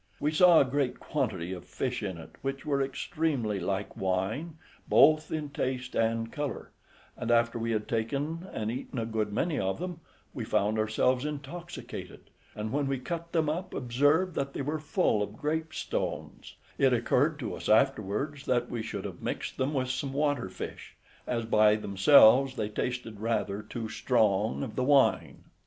We 0.19 0.31
saw 0.31 0.59
a 0.59 0.65
great 0.65 0.99
quantity 0.99 1.53
of 1.53 1.63
fish 1.65 2.01
in 2.01 2.17
it 2.17 2.31
which 2.41 2.65
were 2.65 2.81
extremely 2.81 3.59
like 3.59 3.95
wine, 3.95 4.57
both 4.89 5.31
in 5.31 5.51
taste 5.51 5.93
and 5.93 6.31
colour, 6.31 6.71
and 7.15 7.29
after 7.29 7.59
we 7.59 7.69
had 7.69 7.87
taken 7.87 8.47
and 8.51 8.71
eaten 8.71 8.97
a 8.97 9.05
good 9.05 9.31
many 9.31 9.59
of 9.59 9.77
them 9.77 9.99
we 10.33 10.43
found 10.43 10.79
ourselves 10.79 11.23
intoxicated; 11.23 12.31
and 12.55 12.71
when 12.73 12.87
we 12.87 12.97
cut 12.97 13.31
them 13.31 13.47
up, 13.47 13.75
observed 13.75 14.33
that 14.33 14.53
they 14.53 14.63
were 14.63 14.79
full 14.79 15.21
of 15.21 15.37
grape 15.37 15.71
stones; 15.71 16.55
it 16.79 16.93
occurred 16.93 17.37
to 17.37 17.53
us 17.53 17.69
afterwards 17.69 18.45
that 18.47 18.71
we 18.71 18.81
should 18.81 19.05
have 19.05 19.21
mixed 19.21 19.57
them 19.57 19.71
with 19.71 19.91
some 19.91 20.13
water 20.13 20.49
fish, 20.49 20.95
as 21.27 21.45
by 21.45 21.75
themselves 21.75 22.55
they 22.55 22.69
tasted 22.69 23.19
rather 23.19 23.61
too 23.61 23.87
strong 23.87 24.63
of 24.63 24.75
the 24.75 24.83
wine. 24.83 25.43